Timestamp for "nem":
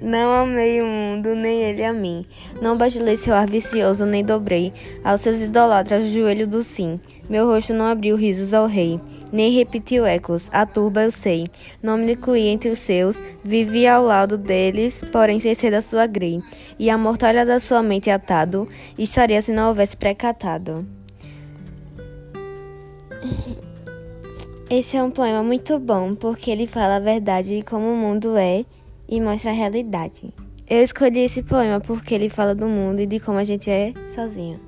1.34-1.62, 4.04-4.22, 9.32-9.50